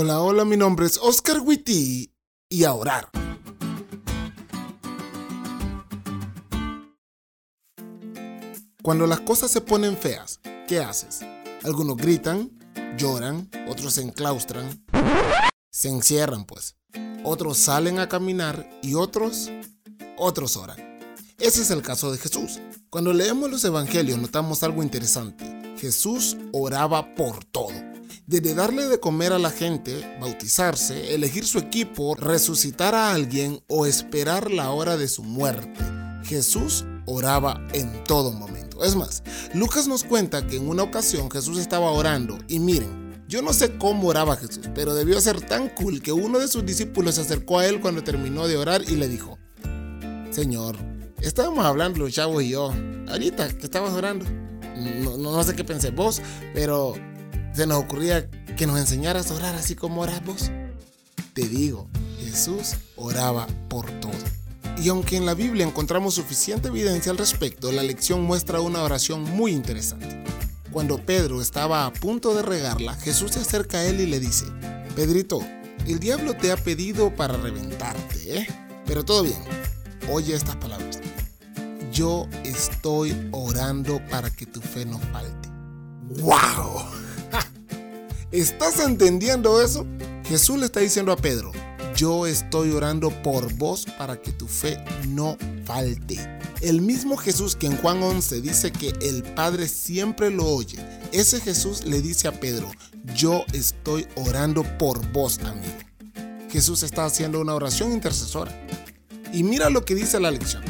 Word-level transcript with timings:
Hola, 0.00 0.20
hola, 0.20 0.44
mi 0.44 0.56
nombre 0.56 0.86
es 0.86 0.96
Oscar 0.96 1.40
Witty 1.40 2.14
y 2.48 2.62
a 2.62 2.72
orar. 2.72 3.10
Cuando 8.80 9.08
las 9.08 9.18
cosas 9.22 9.50
se 9.50 9.60
ponen 9.60 9.96
feas, 9.98 10.38
¿qué 10.68 10.78
haces? 10.78 11.18
Algunos 11.64 11.96
gritan, 11.96 12.48
lloran, 12.96 13.50
otros 13.68 13.94
se 13.94 14.02
enclaustran, 14.02 14.84
se 15.68 15.88
encierran 15.88 16.44
pues. 16.44 16.76
Otros 17.24 17.58
salen 17.58 17.98
a 17.98 18.08
caminar 18.08 18.70
y 18.82 18.94
otros, 18.94 19.50
otros 20.16 20.56
oran. 20.56 20.78
Ese 21.40 21.62
es 21.62 21.72
el 21.72 21.82
caso 21.82 22.12
de 22.12 22.18
Jesús. 22.18 22.60
Cuando 22.88 23.12
leemos 23.12 23.50
los 23.50 23.64
evangelios 23.64 24.20
notamos 24.20 24.62
algo 24.62 24.84
interesante. 24.84 25.74
Jesús 25.76 26.36
oraba 26.52 27.16
por 27.16 27.44
todo. 27.44 27.87
Desde 28.28 28.54
darle 28.54 28.88
de 28.88 29.00
comer 29.00 29.32
a 29.32 29.38
la 29.38 29.50
gente, 29.50 30.18
bautizarse, 30.20 31.14
elegir 31.14 31.46
su 31.46 31.58
equipo, 31.58 32.14
resucitar 32.14 32.94
a 32.94 33.14
alguien 33.14 33.62
o 33.68 33.86
esperar 33.86 34.50
la 34.50 34.68
hora 34.70 34.98
de 34.98 35.08
su 35.08 35.24
muerte. 35.24 35.80
Jesús 36.24 36.84
oraba 37.06 37.66
en 37.72 38.04
todo 38.04 38.30
momento. 38.30 38.84
Es 38.84 38.96
más, 38.96 39.22
Lucas 39.54 39.88
nos 39.88 40.04
cuenta 40.04 40.46
que 40.46 40.58
en 40.58 40.68
una 40.68 40.82
ocasión 40.82 41.30
Jesús 41.30 41.56
estaba 41.58 41.90
orando 41.90 42.36
y 42.48 42.58
miren, 42.58 43.24
yo 43.28 43.40
no 43.40 43.54
sé 43.54 43.78
cómo 43.78 44.08
oraba 44.08 44.36
Jesús, 44.36 44.68
pero 44.74 44.94
debió 44.94 45.18
ser 45.22 45.40
tan 45.40 45.70
cool 45.70 46.02
que 46.02 46.12
uno 46.12 46.38
de 46.38 46.48
sus 46.48 46.66
discípulos 46.66 47.14
se 47.14 47.22
acercó 47.22 47.60
a 47.60 47.66
él 47.66 47.80
cuando 47.80 48.04
terminó 48.04 48.46
de 48.46 48.58
orar 48.58 48.82
y 48.86 48.96
le 48.96 49.08
dijo, 49.08 49.38
Señor, 50.28 50.76
estábamos 51.22 51.64
hablando 51.64 52.00
los 52.00 52.12
chavos 52.12 52.42
y 52.42 52.50
yo, 52.50 52.74
ahorita 53.08 53.48
que 53.56 53.64
estabas 53.64 53.94
orando. 53.94 54.26
No, 54.76 55.16
no, 55.16 55.42
sé 55.42 55.56
qué 55.56 55.64
pensé 55.64 55.90
vos, 55.90 56.20
pero 56.54 56.94
se 57.58 57.66
nos 57.66 57.78
ocurría 57.78 58.30
que 58.56 58.68
nos 58.68 58.78
enseñaras 58.78 59.32
a 59.32 59.34
orar 59.34 59.56
así 59.56 59.74
como 59.74 60.02
oras. 60.02 60.22
Te 61.32 61.48
digo, 61.48 61.88
Jesús 62.20 62.76
oraba 62.94 63.48
por 63.68 63.90
todo. 64.00 64.12
Y 64.80 64.88
aunque 64.90 65.16
en 65.16 65.26
la 65.26 65.34
Biblia 65.34 65.66
encontramos 65.66 66.14
suficiente 66.14 66.68
evidencia 66.68 67.10
al 67.10 67.18
respecto, 67.18 67.72
la 67.72 67.82
lección 67.82 68.22
muestra 68.22 68.60
una 68.60 68.84
oración 68.84 69.24
muy 69.24 69.50
interesante. 69.50 70.22
Cuando 70.70 71.04
Pedro 71.04 71.42
estaba 71.42 71.84
a 71.84 71.92
punto 71.92 72.32
de 72.32 72.42
regarla, 72.42 72.94
Jesús 72.94 73.32
se 73.32 73.40
acerca 73.40 73.78
a 73.78 73.84
él 73.86 74.00
y 74.02 74.06
le 74.06 74.20
dice, 74.20 74.44
Pedrito, 74.94 75.40
el 75.84 75.98
diablo 75.98 76.34
te 76.34 76.52
ha 76.52 76.56
pedido 76.56 77.12
para 77.16 77.36
reventarte, 77.38 78.38
¿eh? 78.38 78.46
Pero 78.86 79.04
todo 79.04 79.24
bien, 79.24 79.42
oye 80.12 80.32
estas 80.32 80.54
palabras. 80.54 81.00
Yo 81.92 82.28
estoy 82.44 83.30
orando 83.32 84.00
para 84.08 84.30
que 84.30 84.46
tu 84.46 84.60
fe 84.60 84.84
no 84.84 85.00
falte. 85.00 85.48
¡Wow! 86.22 87.07
¿Estás 88.30 88.78
entendiendo 88.80 89.62
eso? 89.62 89.86
Jesús 90.26 90.58
le 90.58 90.66
está 90.66 90.80
diciendo 90.80 91.12
a 91.12 91.16
Pedro, 91.16 91.50
yo 91.96 92.26
estoy 92.26 92.72
orando 92.72 93.10
por 93.22 93.50
vos 93.54 93.86
para 93.96 94.20
que 94.20 94.32
tu 94.32 94.46
fe 94.46 94.84
no 95.08 95.38
falte. 95.64 96.18
El 96.60 96.82
mismo 96.82 97.16
Jesús 97.16 97.56
que 97.56 97.68
en 97.68 97.78
Juan 97.78 98.02
11 98.02 98.42
dice 98.42 98.70
que 98.70 98.92
el 99.00 99.22
Padre 99.22 99.66
siempre 99.66 100.28
lo 100.28 100.44
oye, 100.44 100.78
ese 101.10 101.40
Jesús 101.40 101.86
le 101.86 102.02
dice 102.02 102.28
a 102.28 102.38
Pedro, 102.38 102.70
yo 103.14 103.46
estoy 103.54 104.06
orando 104.14 104.62
por 104.76 105.10
vos, 105.10 105.38
amigo. 105.38 105.72
Jesús 106.50 106.82
está 106.82 107.06
haciendo 107.06 107.40
una 107.40 107.54
oración 107.54 107.92
intercesora. 107.92 108.52
Y 109.32 109.42
mira 109.42 109.70
lo 109.70 109.86
que 109.86 109.94
dice 109.94 110.20
la 110.20 110.30
lección. 110.30 110.62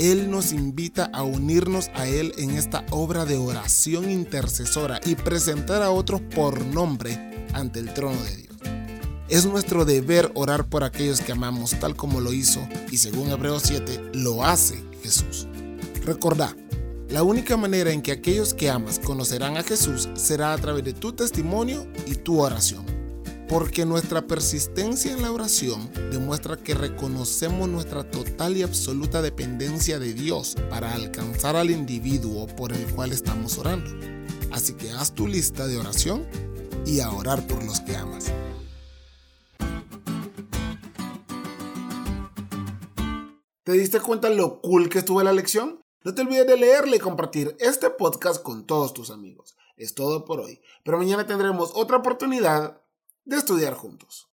Él 0.00 0.30
nos 0.30 0.52
invita 0.52 1.10
a 1.12 1.24
unirnos 1.24 1.90
a 1.92 2.06
Él 2.06 2.32
en 2.38 2.52
esta 2.52 2.86
obra 2.90 3.26
de 3.26 3.36
oración 3.36 4.10
intercesora 4.10 4.98
y 5.04 5.14
presentar 5.14 5.82
a 5.82 5.90
otros 5.90 6.22
por 6.22 6.64
nombre 6.64 7.46
ante 7.52 7.80
el 7.80 7.92
trono 7.92 8.18
de 8.22 8.36
Dios. 8.36 8.56
Es 9.28 9.44
nuestro 9.44 9.84
deber 9.84 10.32
orar 10.32 10.70
por 10.70 10.84
aquellos 10.84 11.20
que 11.20 11.32
amamos 11.32 11.78
tal 11.78 11.96
como 11.96 12.22
lo 12.22 12.32
hizo 12.32 12.66
y 12.90 12.96
según 12.96 13.28
Hebreos 13.28 13.64
7 13.66 14.12
lo 14.14 14.42
hace 14.42 14.82
Jesús. 15.02 15.46
Recordá, 16.06 16.56
la 17.10 17.22
única 17.22 17.58
manera 17.58 17.92
en 17.92 18.00
que 18.00 18.12
aquellos 18.12 18.54
que 18.54 18.70
amas 18.70 18.98
conocerán 19.00 19.58
a 19.58 19.62
Jesús 19.62 20.08
será 20.14 20.54
a 20.54 20.58
través 20.58 20.82
de 20.82 20.94
tu 20.94 21.12
testimonio 21.12 21.86
y 22.06 22.14
tu 22.14 22.40
oración. 22.40 22.86
Porque 23.50 23.84
nuestra 23.84 24.28
persistencia 24.28 25.10
en 25.12 25.22
la 25.22 25.32
oración 25.32 25.90
demuestra 26.12 26.56
que 26.56 26.72
reconocemos 26.72 27.68
nuestra 27.68 28.08
total 28.08 28.56
y 28.56 28.62
absoluta 28.62 29.22
dependencia 29.22 29.98
de 29.98 30.14
Dios 30.14 30.54
para 30.70 30.94
alcanzar 30.94 31.56
al 31.56 31.68
individuo 31.68 32.46
por 32.46 32.72
el 32.72 32.86
cual 32.94 33.10
estamos 33.10 33.58
orando. 33.58 33.90
Así 34.52 34.74
que 34.74 34.92
haz 34.92 35.16
tu 35.16 35.26
lista 35.26 35.66
de 35.66 35.78
oración 35.78 36.28
y 36.86 37.00
a 37.00 37.10
orar 37.10 37.44
por 37.48 37.64
los 37.64 37.80
que 37.80 37.96
amas. 37.96 38.32
¿Te 43.64 43.72
diste 43.72 43.98
cuenta 43.98 44.30
lo 44.30 44.60
cool 44.60 44.88
que 44.88 45.00
estuvo 45.00 45.20
la 45.24 45.32
lección? 45.32 45.80
No 46.04 46.14
te 46.14 46.22
olvides 46.22 46.46
de 46.46 46.56
leerle 46.56 46.98
y 46.98 47.00
compartir 47.00 47.56
este 47.58 47.90
podcast 47.90 48.44
con 48.44 48.64
todos 48.64 48.94
tus 48.94 49.10
amigos. 49.10 49.56
Es 49.76 49.94
todo 49.94 50.24
por 50.24 50.38
hoy, 50.38 50.60
pero 50.84 50.98
mañana 50.98 51.26
tendremos 51.26 51.72
otra 51.74 51.96
oportunidad 51.96 52.79
de 53.24 53.36
estudiar 53.36 53.74
juntos. 53.74 54.28